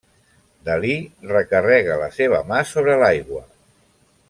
Dalí 0.69 0.95
recarrega 1.33 1.99
la 2.05 2.09
seva 2.17 2.41
mà 2.53 2.63
sobre 2.73 2.97
l'aigua. 3.05 3.45